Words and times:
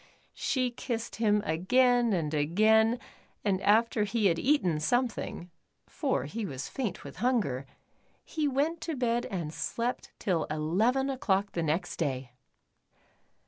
She 0.33 0.71
kissed 0.71 1.17
him 1.17 1.43
again 1.45 2.11
and 2.11 2.33
again 2.33 2.99
and 3.45 3.61
after 3.61 4.03
he 4.03 4.25
had 4.25 4.39
eaten 4.39 4.79
something, 4.79 5.51
for 5.85 6.23
he 6.25 6.43
was 6.43 6.67
faint 6.67 7.03
with 7.03 7.17
hun 7.17 7.39
ger, 7.43 7.67
he 8.25 8.47
went 8.47 8.81
to 8.81 8.95
bed 8.95 9.27
and 9.27 9.53
slept 9.53 10.11
till 10.17 10.45
eleven 10.45 11.07
o'clock 11.11 11.51
the 11.51 11.61
next 11.61 11.97
day. 11.97 12.31